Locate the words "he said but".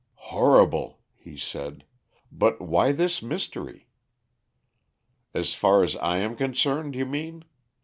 1.13-2.59